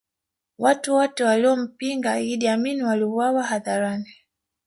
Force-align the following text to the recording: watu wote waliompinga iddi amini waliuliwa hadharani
watu 0.63 0.93
wote 0.95 1.23
waliompinga 1.23 2.19
iddi 2.19 2.47
amini 2.47 2.83
waliuliwa 2.83 3.43
hadharani 3.43 4.13